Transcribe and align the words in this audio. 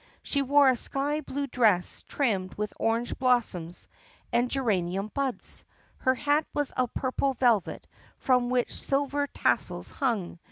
She 0.23 0.41
wore 0.41 0.67
a 0.67 0.75
sky 0.75 1.21
blue 1.21 1.45
dress 1.45 2.01
trimmed 2.07 2.55
with 2.55 2.73
orange 2.79 3.15
blossoms 3.19 3.87
and 4.33 4.49
ger 4.49 4.63
anium 4.63 5.13
buds. 5.13 5.63
Her 5.99 6.15
hat 6.15 6.47
was 6.55 6.71
of 6.71 6.91
purple 6.95 7.35
velvet 7.35 7.85
from 8.17 8.49
which 8.49 8.73
silver 8.73 9.27
tassels 9.27 9.91
hung. 9.91 10.39